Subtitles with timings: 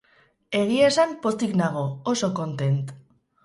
[0.59, 2.85] Egia esan, pozik nago, oso kontent.